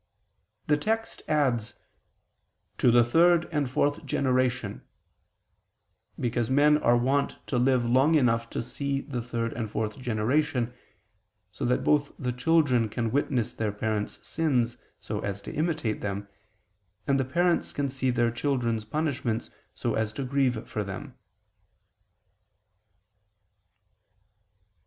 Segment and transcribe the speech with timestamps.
[0.65, 1.75] The text adds,
[2.79, 4.81] "to the third and fourth generation,"
[6.19, 10.73] because men are wont to live long enough to see the third and fourth generation,
[11.51, 16.27] so that both the children can witness their parents' sins so as to imitate them,
[17.05, 21.13] and the parents can see their children's punishments so as to grieve for them.